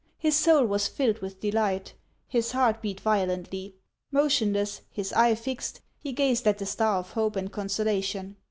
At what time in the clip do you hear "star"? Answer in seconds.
6.65-6.97